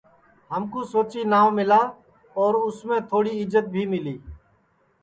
[0.51, 1.81] ہمکو سوچی ناو ملا
[2.39, 4.15] اور اُس میں تھوڑی عزت بھی ملی